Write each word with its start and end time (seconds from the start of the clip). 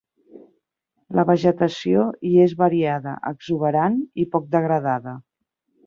La 1.19 1.25
vegetació 1.31 2.07
hi 2.29 2.33
és 2.47 2.57
variada, 2.65 3.17
exuberant 3.35 4.01
i 4.25 4.29
poc 4.35 4.53
degradada. 4.59 5.19